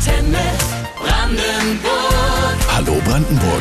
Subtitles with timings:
[0.00, 0.38] Antenne
[0.96, 2.56] Brandenburg.
[2.74, 3.60] Hallo Brandenburg.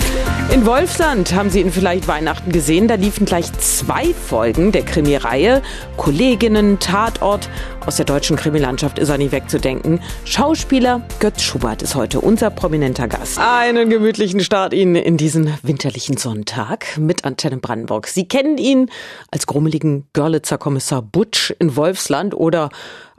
[0.53, 2.87] In Wolfsland haben Sie ihn vielleicht Weihnachten gesehen.
[2.87, 5.61] Da liefen gleich zwei Folgen der Krimireihe.
[5.97, 7.49] Kolleginnen, Tatort.
[7.89, 9.99] Aus der deutschen Krimilandschaft ist er nicht wegzudenken.
[10.23, 13.39] Schauspieler Götz Schubert ist heute unser prominenter Gast.
[13.39, 18.05] Einen gemütlichen Start Ihnen in diesen winterlichen Sonntag mit Antenne Brandenburg.
[18.05, 18.91] Sie kennen ihn
[19.31, 22.69] als grummeligen Görlitzer Kommissar Butsch in Wolfsland oder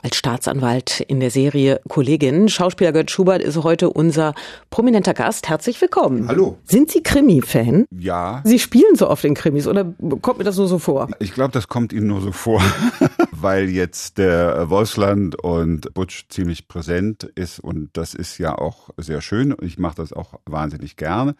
[0.02, 2.48] als Staatsanwalt in der Serie Kollegin.
[2.48, 4.34] Schauspieler Gerd Schubert ist heute unser
[4.70, 5.48] prominenter Gast.
[5.48, 6.28] Herzlich willkommen.
[6.28, 6.58] Hallo.
[6.64, 7.86] Sind Sie Krimi-Fan?
[7.90, 8.42] Ja.
[8.44, 9.84] Sie spielen so oft in Krimis oder
[10.22, 11.08] kommt mir das nur so vor?
[11.18, 12.62] Ich glaube, das kommt Ihnen nur so vor,
[13.32, 19.20] weil jetzt der Wolfsland und Butch ziemlich präsent ist und das ist ja auch sehr
[19.20, 21.34] schön und ich mache das auch wahnsinnig gerne.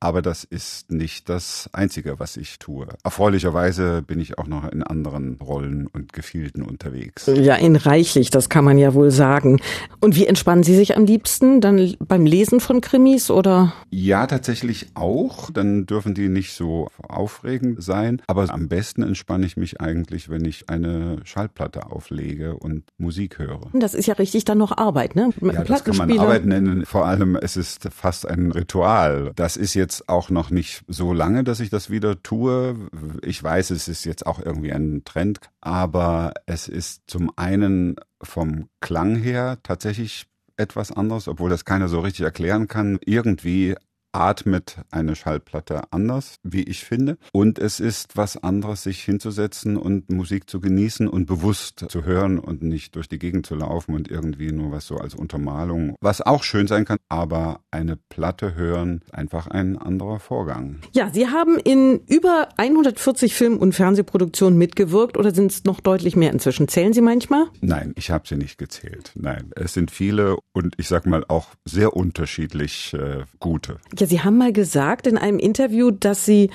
[0.00, 2.86] Aber das ist nicht das Einzige, was ich tue.
[3.04, 7.24] Erfreulicherweise bin ich auch noch in anderen Rollen und Gefilden unterwegs.
[7.26, 9.60] Ja, in reichlich, das kann man ja wohl sagen.
[10.00, 11.62] Und wie entspannen Sie sich am liebsten?
[11.62, 13.72] Dann beim Lesen von Krimis oder?
[13.88, 15.50] Ja, tatsächlich auch.
[15.50, 18.20] Dann dürfen die nicht so aufregend sein.
[18.26, 23.60] Aber am besten entspanne ich mich eigentlich, wenn ich eine Schallplatte auflege und Musik höre.
[23.72, 25.30] Das ist ja richtig dann noch Arbeit, ne?
[25.40, 26.84] Mit ja, das kann man Arbeit nennen.
[26.84, 29.32] Vor allem, es ist fast ein Ritual.
[29.36, 32.74] Das ist jetzt jetzt auch noch nicht so lange, dass ich das wieder tue.
[33.22, 38.68] Ich weiß, es ist jetzt auch irgendwie ein Trend, aber es ist zum einen vom
[38.80, 42.98] Klang her tatsächlich etwas anderes, obwohl das keiner so richtig erklären kann.
[43.04, 43.74] Irgendwie
[44.14, 47.18] atmet eine Schallplatte anders, wie ich finde.
[47.32, 52.38] Und es ist was anderes, sich hinzusetzen und Musik zu genießen und bewusst zu hören
[52.38, 56.20] und nicht durch die Gegend zu laufen und irgendwie nur was so als Untermalung, was
[56.20, 60.78] auch schön sein kann, aber eine Platte hören, einfach ein anderer Vorgang.
[60.92, 66.16] Ja, Sie haben in über 140 Film- und Fernsehproduktionen mitgewirkt oder sind es noch deutlich
[66.16, 66.68] mehr inzwischen?
[66.68, 67.46] Zählen Sie manchmal?
[67.60, 69.12] Nein, ich habe sie nicht gezählt.
[69.14, 73.78] Nein, es sind viele und ich sag mal auch sehr unterschiedlich äh, gute.
[73.98, 76.50] Ja, ja, Sie haben mal gesagt in einem Interview, dass Sie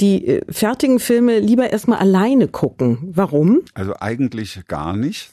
[0.00, 2.98] die äh, fertigen Filme lieber erstmal alleine gucken.
[3.12, 3.62] Warum?
[3.74, 5.32] Also eigentlich gar nicht.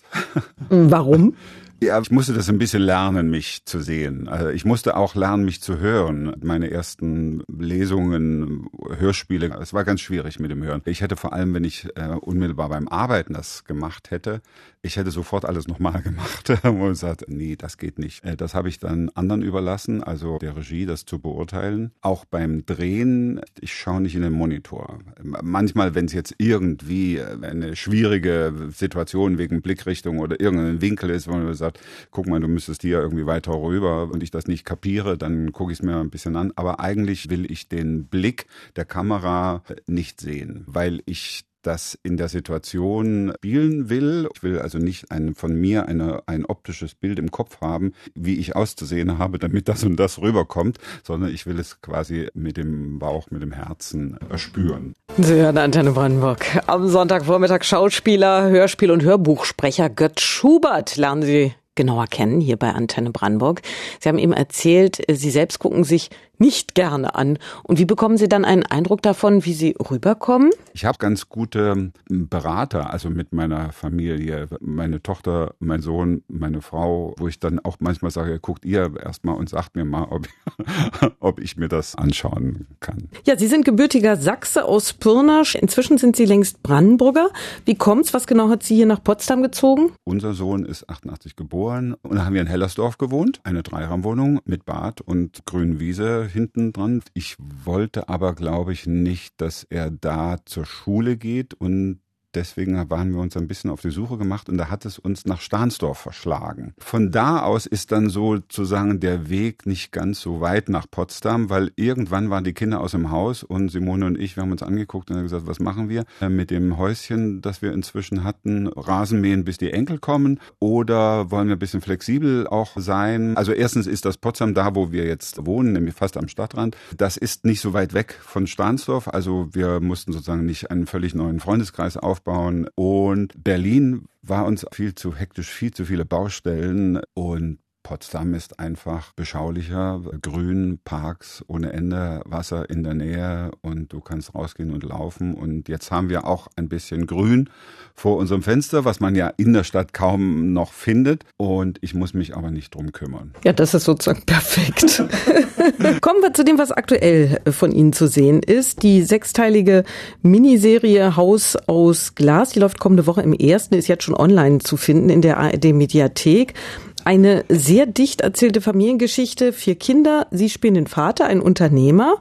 [0.69, 1.35] Warum?
[1.83, 4.27] Ja, ich musste das ein bisschen lernen, mich zu sehen.
[4.27, 6.35] Also ich musste auch lernen, mich zu hören.
[6.39, 8.67] Meine ersten Lesungen,
[8.99, 10.83] Hörspiele, es war ganz schwierig mit dem Hören.
[10.85, 14.41] Ich hätte vor allem, wenn ich äh, unmittelbar beim Arbeiten das gemacht hätte,
[14.83, 18.23] ich hätte sofort alles nochmal gemacht und gesagt, nee, das geht nicht.
[18.23, 21.91] Äh, das habe ich dann anderen überlassen, also der Regie, das zu beurteilen.
[22.01, 24.99] Auch beim Drehen, ich schaue nicht in den Monitor.
[25.21, 31.31] Manchmal, wenn es jetzt irgendwie eine schwierige Situation wegen Blickrichtung oder irgendein Winkel ist, wo
[31.31, 31.79] man sagt, sagt,
[32.11, 35.71] guck mal, du müsstest hier irgendwie weiter rüber und ich das nicht kapiere, dann gucke
[35.71, 36.51] ich es mir ein bisschen an.
[36.55, 42.29] Aber eigentlich will ich den Blick der Kamera nicht sehen, weil ich das in der
[42.29, 44.29] Situation spielen will.
[44.35, 48.37] Ich will also nicht ein, von mir eine, ein optisches Bild im Kopf haben, wie
[48.37, 52.99] ich auszusehen habe, damit das und das rüberkommt, sondern ich will es quasi mit dem
[52.99, 54.95] Bauch, mit dem Herzen erspüren.
[55.17, 56.45] Sie hören Antenne Brandenburg.
[56.67, 63.11] Am Sonntagvormittag Schauspieler, Hörspiel- und Hörbuchsprecher Götz Schubert lernen Sie genauer kennen hier bei Antenne
[63.11, 63.61] Brandenburg.
[63.99, 66.09] Sie haben eben erzählt, Sie selbst gucken sich
[66.41, 67.37] nicht gerne an.
[67.63, 70.49] Und wie bekommen Sie dann einen Eindruck davon, wie Sie rüberkommen?
[70.73, 77.13] Ich habe ganz gute Berater, also mit meiner Familie, meine Tochter, mein Sohn, meine Frau,
[77.17, 80.27] wo ich dann auch manchmal sage, guckt ihr erstmal und sagt mir mal, ob,
[81.19, 83.09] ob ich mir das anschauen kann.
[83.25, 85.53] Ja, Sie sind gebürtiger Sachse aus Pirnasch.
[85.53, 87.29] Inzwischen sind Sie längst Brandenburger.
[87.65, 88.15] Wie kommt's?
[88.15, 89.91] Was genau hat Sie hier nach Potsdam gezogen?
[90.05, 94.65] Unser Sohn ist 88 geboren und da haben wir in Hellersdorf gewohnt, eine Dreiraumwohnung mit
[94.65, 97.01] Bad und grünen Wiese hinten dran.
[97.13, 101.99] Ich wollte aber, glaube ich, nicht, dass er da zur Schule geht und
[102.33, 105.25] Deswegen waren wir uns ein bisschen auf die Suche gemacht und da hat es uns
[105.25, 106.73] nach Stahnsdorf verschlagen.
[106.79, 111.71] Von da aus ist dann sozusagen der Weg nicht ganz so weit nach Potsdam, weil
[111.75, 115.09] irgendwann waren die Kinder aus dem Haus und Simone und ich, wir haben uns angeguckt
[115.09, 118.67] und haben gesagt, was machen wir äh, mit dem Häuschen, das wir inzwischen hatten?
[118.67, 123.35] Rasenmähen, bis die Enkel kommen oder wollen wir ein bisschen flexibel auch sein?
[123.35, 126.77] Also erstens ist das Potsdam da, wo wir jetzt wohnen, nämlich fast am Stadtrand.
[126.95, 131.13] Das ist nicht so weit weg von Stahnsdorf, also wir mussten sozusagen nicht einen völlig
[131.13, 132.67] neuen Freundeskreis aufbauen aufbauen.
[132.75, 139.11] Und Berlin war uns viel zu hektisch, viel zu viele Baustellen und Potsdam ist einfach
[139.13, 145.33] beschaulicher, grün, Parks ohne Ende, Wasser in der Nähe und du kannst rausgehen und laufen.
[145.33, 147.49] Und jetzt haben wir auch ein bisschen Grün
[147.95, 151.25] vor unserem Fenster, was man ja in der Stadt kaum noch findet.
[151.37, 153.33] Und ich muss mich aber nicht drum kümmern.
[153.43, 154.81] Ja, das ist sozusagen perfekt.
[156.01, 158.83] Kommen wir zu dem, was aktuell von Ihnen zu sehen ist.
[158.83, 159.83] Die sechsteilige
[160.21, 164.77] Miniserie Haus aus Glas, die läuft kommende Woche im ersten, ist jetzt schon online zu
[164.77, 166.53] finden in der ARD Mediathek.
[167.03, 170.27] Eine sehr dicht erzählte Familiengeschichte, vier Kinder.
[170.31, 172.17] Sie spielen den Vater, ein Unternehmer.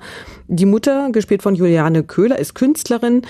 [0.49, 3.23] Die Mutter, gespielt von Juliane Köhler, ist Künstlerin.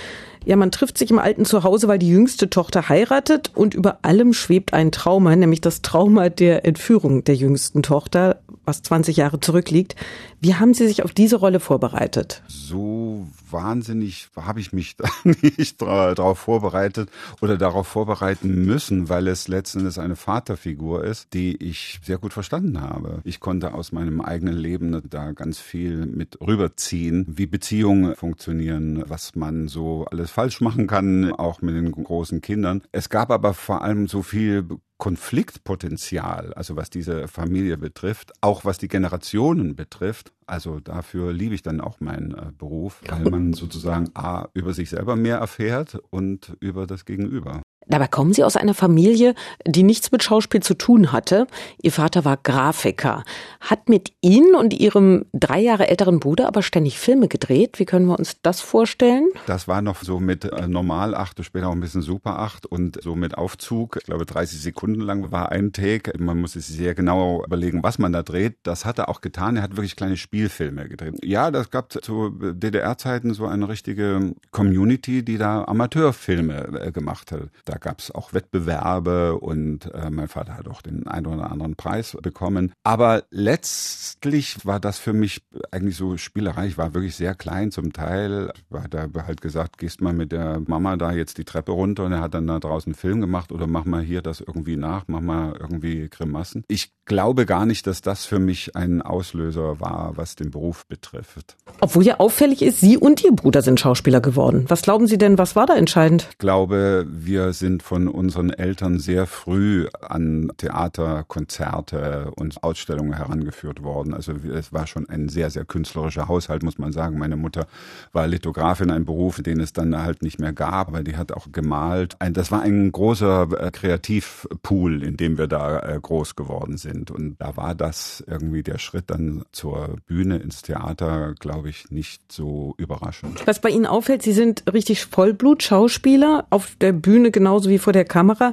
[0.45, 4.33] Ja, man trifft sich im alten Zuhause, weil die jüngste Tochter heiratet und über allem
[4.33, 9.97] schwebt ein Trauma, nämlich das Trauma der Entführung der jüngsten Tochter, was 20 Jahre zurückliegt.
[10.43, 12.43] Wie haben Sie sich auf diese Rolle vorbereitet?
[12.49, 17.11] So wahnsinnig habe ich mich da nicht darauf vorbereitet
[17.43, 22.33] oder darauf vorbereiten müssen, weil es letzten Endes eine Vaterfigur ist, die ich sehr gut
[22.33, 23.21] verstanden habe.
[23.25, 29.37] Ich konnte aus meinem eigenen Leben da ganz viel mit rüberziehen, wie Beziehungen funktionieren, was
[29.37, 32.83] man so alles falsch machen kann, auch mit den großen Kindern.
[32.93, 34.65] Es gab aber vor allem so viel
[35.01, 40.30] Konfliktpotenzial, also was diese Familie betrifft, auch was die Generationen betrifft.
[40.47, 44.91] Also dafür liebe ich dann auch meinen äh, Beruf, weil man sozusagen A über sich
[44.91, 47.63] selber mehr erfährt und über das Gegenüber.
[47.91, 49.35] Dabei kommen Sie aus einer Familie,
[49.67, 51.49] die nichts mit Schauspiel zu tun hatte.
[51.83, 53.25] Ihr Vater war Grafiker,
[53.61, 57.81] hat mit Ihnen und Ihrem drei Jahre älteren Bruder aber ständig Filme gedreht.
[57.81, 59.29] Wie können wir uns das vorstellen?
[59.47, 63.03] Das war noch so mit äh, Normal 8, später auch ein bisschen Super 8 und
[63.03, 63.97] so mit Aufzug.
[63.97, 66.13] Ich glaube, 30 Sekunden lang war ein Take.
[66.17, 68.59] Man muss sich sehr genau überlegen, was man da dreht.
[68.63, 69.57] Das hat er auch getan.
[69.57, 71.17] Er hat wirklich kleine Spielfilme gedreht.
[71.25, 77.49] Ja, das gab zu DDR-Zeiten so eine richtige Community, die da Amateurfilme äh, gemacht hat.
[77.65, 81.77] Da gab es auch Wettbewerbe und äh, mein Vater hat auch den einen oder anderen
[81.77, 82.73] Preis bekommen.
[82.85, 86.67] Aber letztlich war das für mich eigentlich so Spielerei.
[86.67, 88.53] Ich war wirklich sehr klein zum Teil.
[88.73, 92.13] Hat er halt gesagt, gehst mal mit der Mama da jetzt die Treppe runter und
[92.13, 95.05] er hat dann da draußen einen Film gemacht oder mach mal hier das irgendwie nach,
[95.07, 96.65] mach mal irgendwie Grimassen.
[96.69, 101.57] Ich glaube gar nicht, dass das für mich ein Auslöser war, was den Beruf betrifft.
[101.81, 104.65] Obwohl ja auffällig ist, Sie und Ihr Bruder sind Schauspieler geworden.
[104.69, 106.29] Was glauben Sie denn, was war da entscheidend?
[106.31, 113.85] Ich glaube, wir sind von unseren Eltern sehr früh an Theater, Konzerte und Ausstellungen herangeführt
[113.85, 114.13] worden.
[114.15, 117.19] Also es war schon ein sehr, sehr künstlerischer Haushalt, muss man sagen.
[117.19, 117.69] Meine Mutter
[118.13, 121.53] war Lithografin, ein Beruf, den es dann halt nicht mehr gab, weil die hat auch
[121.53, 122.17] gemalt.
[122.33, 127.11] Das war ein großer äh, Kreativpool, in dem wir da äh, groß geworden sind.
[127.11, 132.33] Und da war das irgendwie der Schritt dann zur Bühne ins Theater, glaube ich, nicht
[132.33, 133.47] so überraschend.
[133.47, 138.05] Was bei Ihnen auffällt, Sie sind richtig Vollblut-Schauspieler auf der Bühne genauso wie vor der
[138.05, 138.53] Kamera.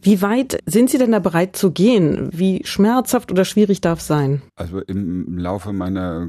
[0.00, 2.30] Wie weit sind Sie denn da bereit zu gehen?
[2.32, 4.40] Wie schmerzhaft oder schwierig darf es sein?
[4.56, 6.28] Also im Laufe meiner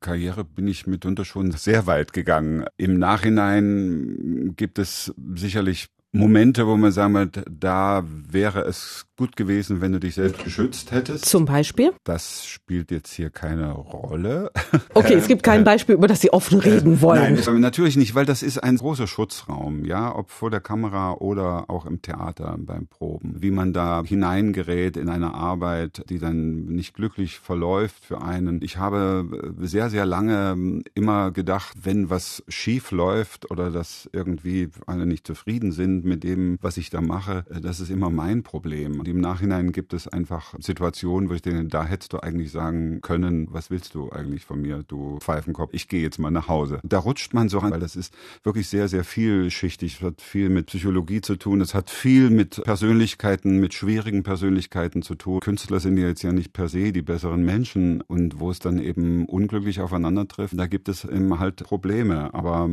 [0.00, 2.66] Karriere bin ich mitunter schon sehr weit gegangen.
[2.76, 9.80] Im Nachhinein gibt es sicherlich Momente, wo man sagen wird, da wäre es gut gewesen,
[9.82, 11.26] wenn du dich selbst geschützt hättest.
[11.26, 11.92] Zum Beispiel?
[12.04, 14.50] Das spielt jetzt hier keine Rolle.
[14.94, 17.38] Okay, es gibt kein Beispiel, über das Sie offen reden wollen.
[17.44, 21.68] Nein, natürlich nicht, weil das ist ein großer Schutzraum, ja, ob vor der Kamera oder
[21.68, 23.42] auch im Theater beim Proben.
[23.42, 28.62] Wie man da hineingerät in eine Arbeit, die dann nicht glücklich verläuft für einen.
[28.62, 35.04] Ich habe sehr, sehr lange immer gedacht, wenn was schief läuft oder dass irgendwie alle
[35.04, 39.20] nicht zufrieden sind mit dem, was ich da mache, das ist immer mein Problem im
[39.20, 43.70] Nachhinein gibt es einfach Situationen, wo ich denke, da hättest du eigentlich sagen können, was
[43.70, 46.80] willst du eigentlich von mir, du Pfeifenkopf, ich gehe jetzt mal nach Hause.
[46.84, 48.14] Da rutscht man so rein, weil das ist
[48.44, 52.62] wirklich sehr, sehr vielschichtig, es hat viel mit Psychologie zu tun, es hat viel mit
[52.62, 55.40] Persönlichkeiten, mit schwierigen Persönlichkeiten zu tun.
[55.40, 59.26] Künstler sind jetzt ja nicht per se die besseren Menschen und wo es dann eben
[59.26, 62.32] unglücklich aufeinander trifft, da gibt es eben halt Probleme.
[62.34, 62.70] Aber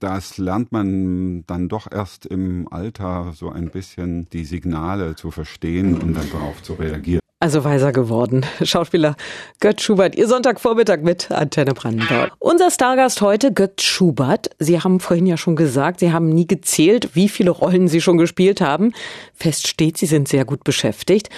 [0.00, 5.94] das lernt man dann doch erst im Alter so ein bisschen die Signale zu verstehen
[5.94, 7.20] und dann darauf zu reagieren.
[7.38, 8.46] Also weiser geworden.
[8.62, 9.14] Schauspieler
[9.60, 12.32] Götz Schubert, Ihr Sonntagvormittag mit Antenne Brandenburg.
[12.38, 14.50] Unser Stargast heute, Götz Schubert.
[14.58, 18.16] Sie haben vorhin ja schon gesagt, Sie haben nie gezählt, wie viele Rollen Sie schon
[18.16, 18.94] gespielt haben.
[19.34, 21.28] Fest steht, Sie sind sehr gut beschäftigt.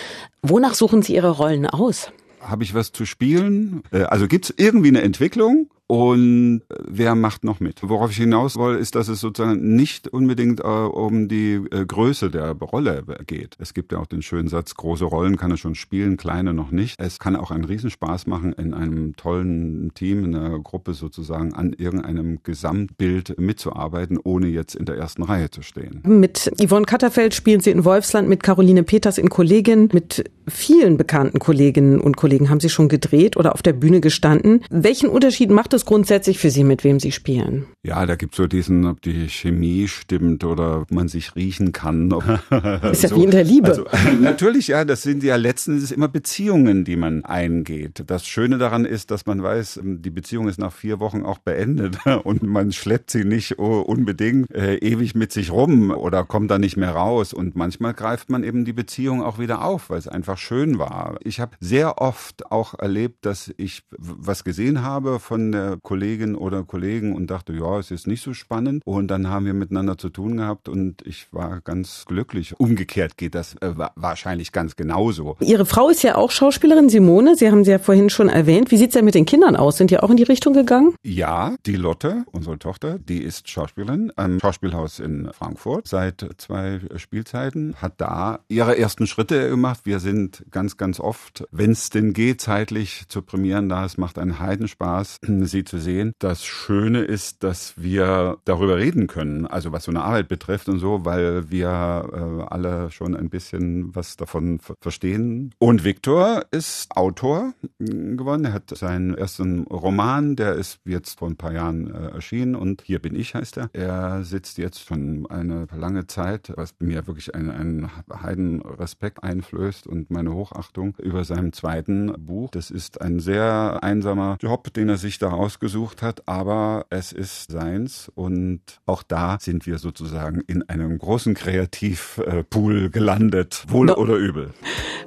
[0.42, 2.12] Wonach suchen Sie Ihre Rollen aus?
[2.40, 3.82] Habe ich was zu spielen?
[3.90, 5.68] Äh, also gibt es irgendwie eine Entwicklung?
[5.88, 7.80] Und wer macht noch mit?
[7.82, 12.30] Worauf ich hinaus will, ist, dass es sozusagen nicht unbedingt äh, um die äh, Größe
[12.30, 13.56] der Rolle geht.
[13.58, 16.70] Es gibt ja auch den schönen Satz, große Rollen kann er schon spielen, kleine noch
[16.72, 17.00] nicht.
[17.00, 21.72] Es kann auch einen Riesenspaß machen, in einem tollen Team, in einer Gruppe sozusagen an
[21.72, 26.02] irgendeinem Gesamtbild mitzuarbeiten, ohne jetzt in der ersten Reihe zu stehen.
[26.04, 31.38] Mit Yvonne Katterfeld spielen Sie in Wolfsland, mit Caroline Peters in Kollegin, mit vielen bekannten
[31.38, 34.62] Kolleginnen und Kollegen haben Sie schon gedreht oder auf der Bühne gestanden.
[34.70, 37.66] Welchen Unterschied macht es es grundsätzlich für Sie, mit wem Sie spielen?
[37.82, 42.10] Ja, da gibt's so diesen, ob die Chemie stimmt oder ob man sich riechen kann.
[42.92, 43.16] Ist ja so.
[43.16, 43.68] wie in der Liebe.
[43.68, 43.84] Also,
[44.20, 48.04] natürlich, ja, das sind ja letztens immer Beziehungen, die man eingeht.
[48.06, 51.98] Das Schöne daran ist, dass man weiß, die Beziehung ist nach vier Wochen auch beendet
[52.24, 56.76] und man schleppt sie nicht unbedingt äh, ewig mit sich rum oder kommt da nicht
[56.76, 57.32] mehr raus.
[57.32, 61.16] Und manchmal greift man eben die Beziehung auch wieder auf, weil es einfach schön war.
[61.22, 66.64] Ich habe sehr oft auch erlebt, dass ich was gesehen habe von der Kollegin oder
[66.64, 68.82] Kollegen und dachte, ja, es ist nicht so spannend.
[68.84, 72.58] Und dann haben wir miteinander zu tun gehabt und ich war ganz glücklich.
[72.58, 75.36] Umgekehrt geht das äh, wahrscheinlich ganz genauso.
[75.40, 77.36] Ihre Frau ist ja auch Schauspielerin, Simone.
[77.36, 78.70] Sie haben sie ja vorhin schon erwähnt.
[78.70, 79.76] Wie sieht's denn mit den Kindern aus?
[79.76, 80.94] Sind die auch in die Richtung gegangen?
[81.02, 87.76] Ja, die Lotte, unsere Tochter, die ist Schauspielerin am Schauspielhaus in Frankfurt seit zwei Spielzeiten,
[87.76, 89.80] hat da ihre ersten Schritte gemacht.
[89.84, 93.84] Wir sind ganz, ganz oft, wenn es denn geht, zeitlich zu Premieren da.
[93.84, 95.18] Es macht einen Heidenspaß,
[95.58, 96.12] sie zu sehen.
[96.18, 100.78] Das Schöne ist, dass wir darüber reden können, also was so eine Arbeit betrifft und
[100.78, 105.54] so, weil wir äh, alle schon ein bisschen was davon verstehen.
[105.58, 108.44] Und Viktor ist Autor geworden.
[108.44, 112.82] Er hat seinen ersten Roman, der ist jetzt vor ein paar Jahren äh, erschienen und
[112.82, 113.70] Hier bin ich heißt er.
[113.72, 117.90] Er sitzt jetzt schon eine lange Zeit, was mir wirklich einen, einen
[118.22, 122.50] Heidenrespekt einflößt und meine Hochachtung über seinem zweiten Buch.
[122.50, 127.50] Das ist ein sehr einsamer Job, den er sich da ausgesucht hat, aber es ist
[127.50, 133.96] seins und auch da sind wir sozusagen in einem großen Kreativpool gelandet, wohl no.
[133.96, 134.50] oder übel.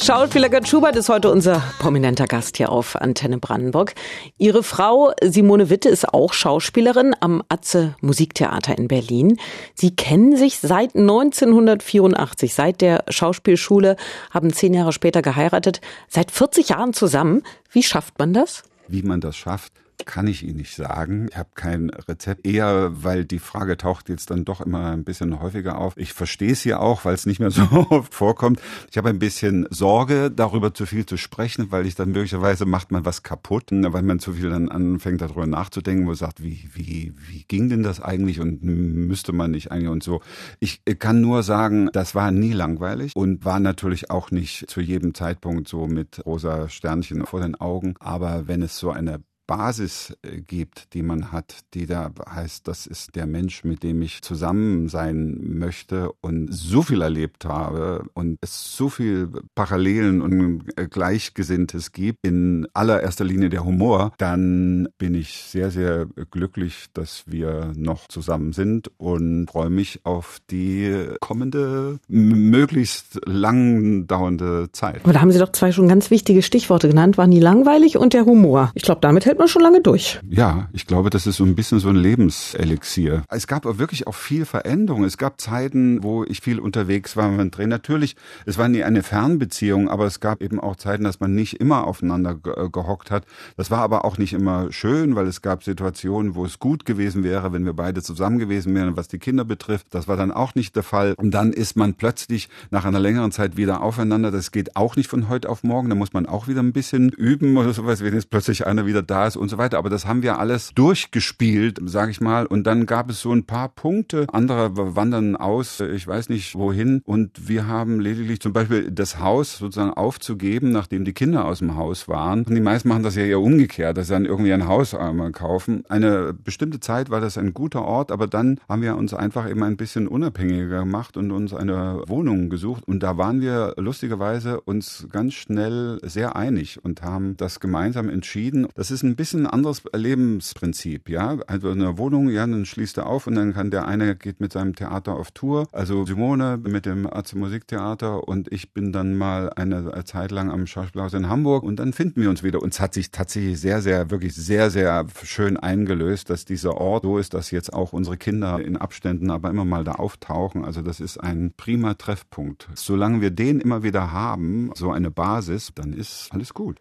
[0.01, 3.93] Schauspieler Gerd Schubert ist heute unser prominenter Gast hier auf Antenne Brandenburg.
[4.37, 9.37] Ihre Frau Simone Witte ist auch Schauspielerin am Atze Musiktheater in Berlin.
[9.75, 13.95] Sie kennen sich seit 1984, seit der Schauspielschule,
[14.31, 17.43] haben zehn Jahre später geheiratet, seit 40 Jahren zusammen.
[17.71, 18.63] Wie schafft man das?
[18.87, 19.73] Wie man das schafft,
[20.05, 21.27] kann ich Ihnen nicht sagen.
[21.29, 22.45] Ich habe kein Rezept.
[22.45, 25.93] Eher, weil die Frage taucht jetzt dann doch immer ein bisschen häufiger auf.
[25.97, 28.61] Ich verstehe es ja auch, weil es nicht mehr so oft vorkommt.
[28.89, 32.91] Ich habe ein bisschen Sorge, darüber zu viel zu sprechen, weil ich dann möglicherweise macht
[32.91, 37.13] man was kaputt, weil man zu viel dann anfängt, darüber nachzudenken, wo sagt, wie, wie,
[37.27, 40.21] wie ging denn das eigentlich und müsste man nicht eigentlich und so.
[40.59, 45.13] Ich kann nur sagen, das war nie langweilig und war natürlich auch nicht zu jedem
[45.13, 47.95] Zeitpunkt so mit rosa Sternchen vor den Augen.
[47.99, 52.87] Aber wenn es so eine Basis äh, gibt, die man hat, die da heißt, das
[52.87, 58.37] ist der Mensch, mit dem ich zusammen sein möchte und so viel erlebt habe und
[58.39, 65.15] es so viel Parallelen und äh, Gleichgesinntes gibt, in allererster Linie der Humor, dann bin
[65.15, 71.99] ich sehr, sehr glücklich, dass wir noch zusammen sind und freue mich auf die kommende,
[72.07, 75.01] möglichst lang dauernde Zeit.
[75.03, 78.13] Aber da haben Sie doch zwei schon ganz wichtige Stichworte genannt, waren die langweilig und
[78.13, 78.71] der Humor.
[78.75, 80.19] Ich glaube, damit hält man schon lange durch.
[80.29, 83.23] Ja, ich glaube, das ist so ein bisschen so ein Lebenselixier.
[83.29, 85.03] Es gab aber wirklich auch viel Veränderung.
[85.03, 87.65] Es gab Zeiten, wo ich viel unterwegs war mit dem Dreh.
[87.65, 91.59] Natürlich, es war nie eine Fernbeziehung, aber es gab eben auch Zeiten, dass man nicht
[91.59, 93.25] immer aufeinander äh, gehockt hat.
[93.57, 97.23] Das war aber auch nicht immer schön, weil es gab Situationen, wo es gut gewesen
[97.23, 99.87] wäre, wenn wir beide zusammen gewesen wären, was die Kinder betrifft.
[99.89, 101.15] Das war dann auch nicht der Fall.
[101.17, 104.29] Und dann ist man plötzlich nach einer längeren Zeit wieder aufeinander.
[104.29, 105.89] Das geht auch nicht von heute auf morgen.
[105.89, 109.01] Da muss man auch wieder ein bisschen üben oder sowas, wenn jetzt plötzlich einer wieder
[109.01, 109.77] da ist und so weiter.
[109.77, 112.45] Aber das haben wir alles durchgespielt, sage ich mal.
[112.45, 114.27] Und dann gab es so ein paar Punkte.
[114.31, 117.01] Andere wandern aus, ich weiß nicht wohin.
[117.05, 121.75] Und wir haben lediglich zum Beispiel das Haus sozusagen aufzugeben, nachdem die Kinder aus dem
[121.75, 122.43] Haus waren.
[122.43, 125.31] Und die meisten machen das ja eher umgekehrt, dass sie dann irgendwie ein Haus einmal
[125.31, 125.83] kaufen.
[125.89, 129.63] Eine bestimmte Zeit war das ein guter Ort, aber dann haben wir uns einfach eben
[129.63, 132.87] ein bisschen unabhängiger gemacht und uns eine Wohnung gesucht.
[132.87, 138.67] Und da waren wir lustigerweise uns ganz schnell sehr einig und haben das gemeinsam entschieden.
[138.75, 141.37] Das ist ein bisschen ein anderes Lebensprinzip, ja.
[141.47, 144.53] Also eine Wohnung, ja, dann schließt er auf und dann kann der eine geht mit
[144.53, 145.67] seinem Theater auf Tour.
[145.71, 150.67] Also Simone mit dem Arzt Musiktheater und ich bin dann mal eine Zeit lang am
[150.67, 152.61] Schauspielhaus in Hamburg und dann finden wir uns wieder.
[152.61, 157.17] Uns hat sich tatsächlich sehr, sehr, wirklich sehr, sehr schön eingelöst, dass dieser Ort so
[157.17, 160.65] ist, dass jetzt auch unsere Kinder in Abständen aber immer mal da auftauchen.
[160.65, 162.69] Also das ist ein prima Treffpunkt.
[162.75, 166.77] Solange wir den immer wieder haben, so eine Basis, dann ist alles gut.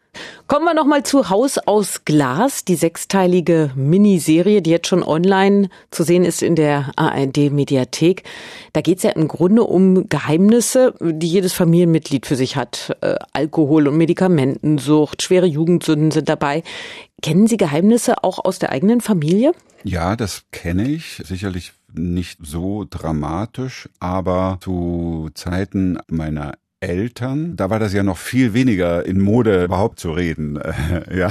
[0.46, 6.02] Kommen wir nochmal zu Haus aus Glas, die sechsteilige Miniserie, die jetzt schon online zu
[6.02, 8.24] sehen ist in der ARD-Mediathek.
[8.72, 12.96] Da geht es ja im Grunde um Geheimnisse, die jedes Familienmitglied für sich hat.
[13.00, 16.64] Äh, Alkohol- und Medikamentensucht, schwere Jugendsünden sind dabei.
[17.22, 19.52] Kennen Sie Geheimnisse auch aus der eigenen Familie?
[19.84, 21.22] Ja, das kenne ich.
[21.24, 28.54] Sicherlich nicht so dramatisch, aber zu Zeiten meiner Eltern, da war das ja noch viel
[28.54, 30.58] weniger in Mode überhaupt zu reden.
[31.14, 31.30] ja,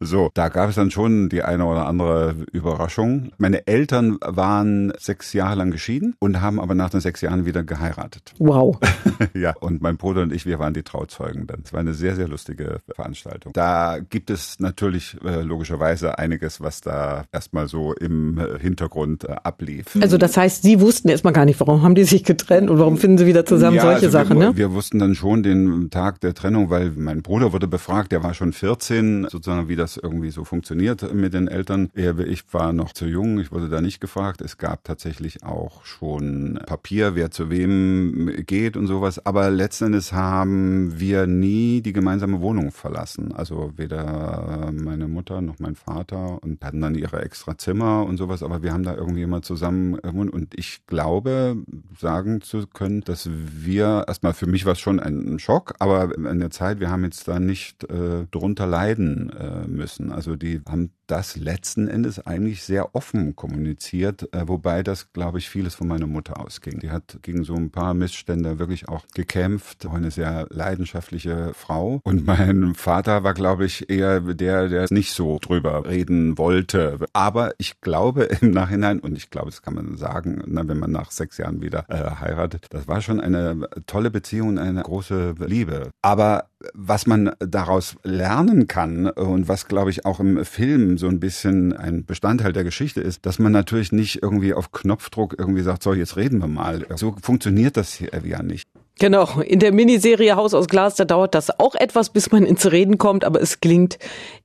[0.00, 0.30] so.
[0.34, 3.32] Da gab es dann schon die eine oder andere Überraschung.
[3.38, 7.62] Meine Eltern waren sechs Jahre lang geschieden und haben aber nach den sechs Jahren wieder
[7.62, 8.34] geheiratet.
[8.38, 8.78] Wow.
[9.34, 11.62] ja, und mein Bruder und ich, wir waren die Trauzeugen dann.
[11.64, 13.52] Es war eine sehr, sehr lustige Veranstaltung.
[13.54, 19.36] Da gibt es natürlich äh, logischerweise einiges, was da erstmal so im äh, Hintergrund äh,
[19.42, 19.96] ablief.
[20.00, 22.98] Also das heißt, Sie wussten erstmal gar nicht, warum haben die sich getrennt und warum
[22.98, 24.56] finden sie wieder zusammen, ja, solche also Sachen, wir, ne?
[24.56, 28.34] Wir wussten dann schon den Tag der Trennung, weil mein Bruder wurde befragt, der war
[28.34, 31.88] schon 14, sozusagen wie das irgendwie so funktioniert mit den Eltern.
[31.94, 34.40] Er, ich war noch zu jung, ich wurde da nicht gefragt.
[34.40, 39.24] Es gab tatsächlich auch schon Papier, wer zu wem geht und sowas.
[39.24, 43.32] Aber letzten Endes haben wir nie die gemeinsame Wohnung verlassen.
[43.32, 48.42] Also weder meine Mutter noch mein Vater und hatten dann ihre extra Zimmer und sowas.
[48.42, 49.94] Aber wir haben da irgendwie immer zusammen.
[49.94, 51.56] Und ich glaube,
[51.96, 56.40] sagen zu können, dass wir erstmal für mich war es schon ein Schock, aber in
[56.40, 60.12] der Zeit, wir haben jetzt da nicht äh, drunter leiden äh, müssen.
[60.12, 65.50] Also die haben das letzten Endes eigentlich sehr offen kommuniziert, äh, wobei das, glaube ich,
[65.50, 66.80] vieles von meiner Mutter ausging.
[66.80, 72.00] Die hat gegen so ein paar Missstände wirklich auch gekämpft, auch eine sehr leidenschaftliche Frau.
[72.04, 76.98] Und mein Vater war, glaube ich, eher der, der nicht so drüber reden wollte.
[77.12, 80.92] Aber ich glaube im Nachhinein, und ich glaube, das kann man sagen, na, wenn man
[80.92, 85.90] nach sechs Jahren wieder äh, heiratet, das war schon eine tolle Beziehung, eine große Liebe.
[86.02, 91.20] Aber was man daraus lernen kann und was, glaube ich, auch im Film so ein
[91.20, 95.82] bisschen ein Bestandteil der Geschichte ist, dass man natürlich nicht irgendwie auf Knopfdruck irgendwie sagt,
[95.82, 96.86] so, jetzt reden wir mal.
[96.94, 98.68] So funktioniert das ja nicht.
[98.98, 102.70] Genau, in der Miniserie Haus aus Glas, da dauert das auch etwas, bis man ins
[102.70, 103.98] Reden kommt, aber es klingt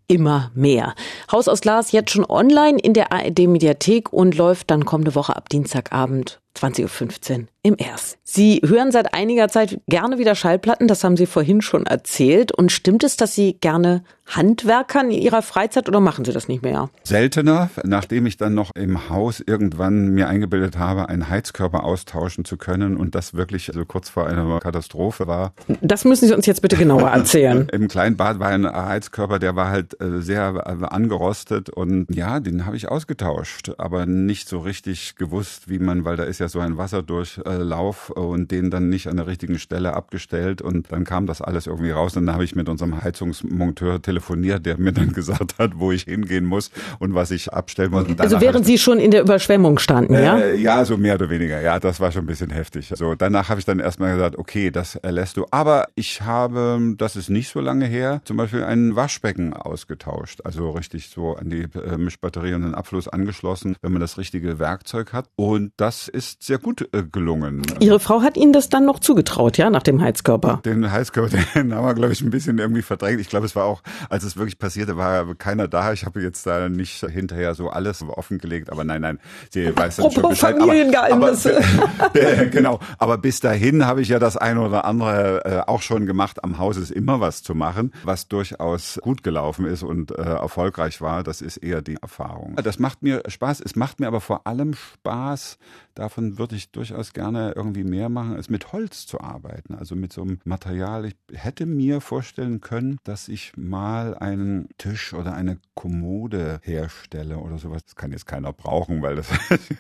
[0.08, 0.96] immer mehr.
[1.32, 5.36] Haus aus Glas jetzt schon online in der ARD Mediathek und läuft dann kommende Woche
[5.36, 8.18] ab Dienstagabend 20.15 Uhr im Erst.
[8.24, 12.52] Sie hören seit einiger Zeit gerne wieder Schallplatten, das haben Sie vorhin schon erzählt.
[12.52, 16.64] Und stimmt es, dass Sie gerne Handwerkern in Ihrer Freizeit oder machen Sie das nicht
[16.64, 16.90] mehr?
[17.04, 22.58] Seltener, nachdem ich dann noch im Haus irgendwann mir eingebildet habe, einen Heizkörper austauschen zu
[22.58, 25.54] können und das wirklich also kurz vor einer Katastrophe war.
[25.82, 27.70] Das müssen Sie uns jetzt bitte genauer erzählen.
[27.72, 32.40] Im kleinen Bad war ein Heizkörper, der war halt äh, sehr äh, angerostet und ja,
[32.40, 36.50] den habe ich ausgetauscht, aber nicht so richtig gewusst, wie man, weil da ist ja
[36.50, 41.28] so ein Wasserdurchlauf und den dann nicht an der richtigen Stelle abgestellt und dann kam
[41.28, 45.12] das alles irgendwie raus und dann habe ich mit unserem Heizungsmonteur telefoniert, der mir dann
[45.14, 48.06] gesagt hat, wo ich hingehen muss und was ich abstellen muss.
[48.18, 50.38] Also während Sie schon in der Überschwemmung standen, ja?
[50.40, 51.62] Äh, ja, so mehr oder weniger.
[51.62, 52.92] Ja, das war schon ein bisschen heftig.
[52.96, 55.46] So, danach habe ich dann erstmal gesagt, okay, das erlässt du.
[55.52, 60.42] Aber ich habe, das ist nicht so lange her, zum Beispiel ein Waschbecken ausgetauscht.
[60.44, 64.60] Also richtig so an die äh, Mischbatterie und den Abfluss angeschlossen, wenn man das richtige
[64.60, 65.30] Werkzeug hat.
[65.36, 67.64] Und das ist sehr gut äh, gelungen.
[67.80, 70.62] Ihre Frau hat Ihnen das dann noch zugetraut, ja, nach dem Heizkörper?
[70.66, 73.22] Den Heizkörper, den haben wir, glaube ich, ein bisschen irgendwie verdrängt.
[73.22, 75.94] Ich glaube, es war auch, als es wirklich passierte, war keiner da.
[75.94, 80.12] Ich habe jetzt da nicht hinterher so alles offengelegt, aber nein, nein, sie weiß dann
[80.12, 80.58] schon Bescheid.
[80.58, 81.58] Familiengeheimnisse.
[81.58, 85.82] Aber, aber, genau, aber bis dahin habe ich ja das eine oder andere äh, auch
[85.82, 86.44] schon gemacht.
[86.44, 91.02] Am Haus ist immer was zu machen, was durchaus gut gelaufen ist und äh, erfolgreich
[91.02, 91.24] war.
[91.24, 92.56] Das ist eher die Erfahrung.
[92.64, 93.62] Das macht mir Spaß.
[93.62, 95.58] Es macht mir aber vor allem Spaß,
[95.96, 99.76] davon würde ich durchaus gerne irgendwie mehr machen, als mit Holz zu arbeiten.
[99.76, 101.06] Also mit so einem Material.
[101.06, 107.58] Ich hätte mir vorstellen können, dass ich mal einen Tisch oder eine Kommode herstelle oder
[107.58, 107.84] sowas.
[107.86, 109.30] Das kann jetzt keiner brauchen, weil das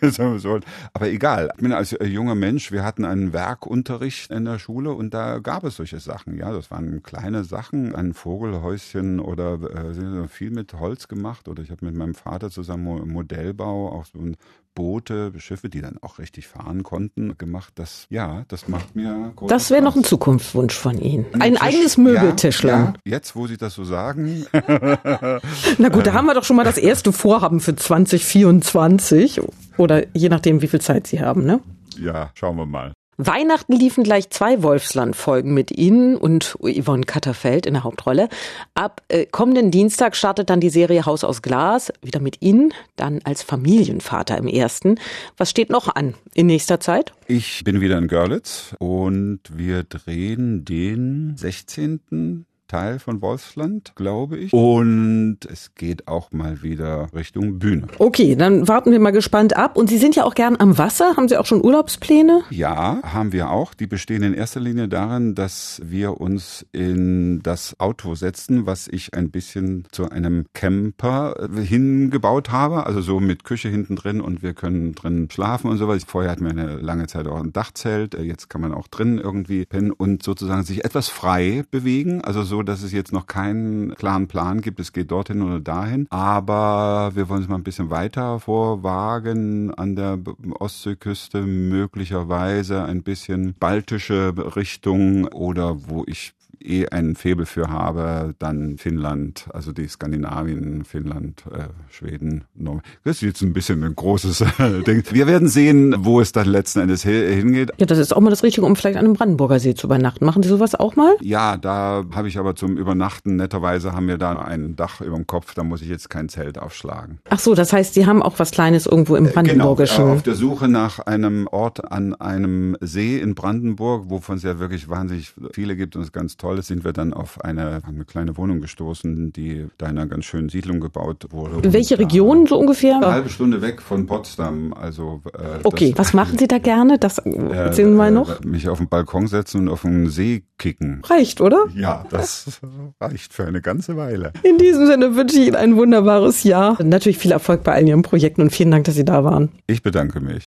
[0.42, 0.60] so.
[0.94, 1.52] Aber egal.
[1.56, 5.64] Ich bin als junger Mensch, wir hatten einen Werkunterricht in der Schule und da gab
[5.64, 6.38] es solche Sachen.
[6.38, 11.48] Ja, das waren kleine Sachen, ein Vogelhäuschen oder äh, viel mit Holz gemacht.
[11.48, 14.38] Oder ich habe mit meinem Vater zusammen Modellbau, auch so ein
[14.78, 17.74] Boote, Schiffe, die dann auch richtig fahren konnten, gemacht.
[17.78, 21.26] Das, ja, das macht mir Das wäre noch ein Zukunftswunsch von Ihnen.
[21.40, 22.70] Ein Tisch, eigenes Möbeltischler.
[22.70, 24.46] Ja, ja, jetzt, wo Sie das so sagen.
[25.80, 29.42] Na gut, da haben wir doch schon mal das erste Vorhaben für 2024.
[29.78, 31.60] Oder je nachdem, wie viel Zeit Sie haben, ne?
[32.00, 32.94] Ja, schauen wir mal.
[33.18, 38.30] Weihnachten liefen gleich zwei Wolfsland-Folgen mit Ihnen und Yvonne Katterfeld in der Hauptrolle.
[38.76, 43.22] Ab äh, kommenden Dienstag startet dann die Serie Haus aus Glas, wieder mit Ihnen, dann
[43.24, 45.00] als Familienvater im ersten.
[45.36, 47.12] Was steht noch an in nächster Zeit?
[47.26, 54.54] Ich bin wieder in Görlitz und wir drehen den 16 Teil von Wolfsland, glaube ich.
[54.54, 57.88] Und es geht auch mal wieder Richtung Bühne.
[58.00, 59.78] Okay, dann warten wir mal gespannt ab.
[59.78, 61.16] Und Sie sind ja auch gern am Wasser.
[61.16, 62.44] Haben Sie auch schon Urlaubspläne?
[62.50, 63.74] Ja, haben wir auch.
[63.74, 69.14] Die bestehen in erster Linie darin, dass wir uns in das Auto setzen, was ich
[69.14, 72.86] ein bisschen zu einem Camper hingebaut habe.
[72.86, 76.04] Also so mit Küche hinten drin und wir können drin schlafen und sowas.
[76.06, 78.14] Vorher hatten wir eine lange Zeit auch ein Dachzelt.
[78.14, 82.22] Jetzt kann man auch drin irgendwie pennen und sozusagen sich etwas frei bewegen.
[82.22, 84.80] Also so, dass es jetzt noch keinen klaren Plan gibt.
[84.80, 86.08] Es geht dorthin oder dahin.
[86.10, 90.20] Aber wir wollen es mal ein bisschen weiter vorwagen an der
[90.60, 98.78] Ostseeküste, möglicherweise ein bisschen baltische Richtung oder wo ich eh ein Faible für habe, dann
[98.78, 102.84] Finnland, also die Skandinavien, Finnland, äh, Schweden, Norwegen.
[103.04, 104.44] Das ist jetzt ein bisschen ein großes
[104.88, 105.04] Ding.
[105.12, 107.72] Wir werden sehen, wo es dann letzten Endes hingeht.
[107.78, 110.26] Ja, das ist auch mal das Richtige, um vielleicht an einem Brandenburger See zu übernachten.
[110.26, 111.16] Machen Sie sowas auch mal?
[111.22, 115.28] Ja, da habe ich aber zum Übernachten, netterweise haben wir da ein Dach über dem
[115.28, 117.20] Kopf, da muss ich jetzt kein Zelt aufschlagen.
[117.30, 120.04] Ach so, das heißt, Sie haben auch was Kleines irgendwo im Brandenburgischen.
[120.04, 124.60] Genau, auf der Suche nach einem Ort an einem See in Brandenburg, wovon es ja
[124.60, 127.82] wirklich wahnsinnig viele gibt und es ist ganz toll ist, sind wir dann auf eine,
[127.86, 131.74] eine kleine Wohnung gestoßen, die da in einer ganz schönen Siedlung gebaut wurde.
[131.74, 132.98] Welche Region so ungefähr?
[132.98, 134.74] Eine halbe Stunde weg von Potsdam.
[134.74, 136.98] Also äh, Okay, was machen Sie da gerne?
[136.98, 138.42] Das erzählen Sie mal noch.
[138.42, 141.02] Äh, mich auf den Balkon setzen und auf den See kicken.
[141.06, 141.66] Reicht, oder?
[141.76, 142.60] Ja, das
[143.02, 144.34] reicht für eine ganze Weile.
[144.44, 146.82] In diesem Sinne wünsche ich Ihnen ein wunderbares Jahr.
[146.84, 149.50] Natürlich viel Erfolg bei all Ihren Projekten und vielen Dank, dass Sie da waren.
[149.68, 150.46] Ich bedanke mich.